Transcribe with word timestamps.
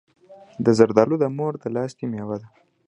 زردالو 0.77 1.15
د 1.19 1.25
مور 1.37 1.53
د 1.61 1.63
لاستی 1.75 2.05
مېوه 2.11 2.37
ده. 2.41 2.47